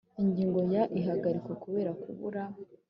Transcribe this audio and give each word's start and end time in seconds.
Ingingo 0.23 0.59
ya 0.73 0.83
ihagarikwa 0.99 1.53
kubera 1.63 1.91
kubura 2.01 2.41